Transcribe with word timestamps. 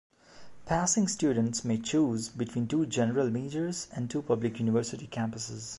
Passing 0.65 1.07
students 1.07 1.63
may 1.63 1.77
choose 1.77 2.29
between 2.29 2.67
two 2.67 2.87
general 2.87 3.29
majors 3.29 3.87
and 3.93 4.09
two 4.09 4.23
public 4.23 4.57
university 4.59 5.05
campuses. 5.05 5.69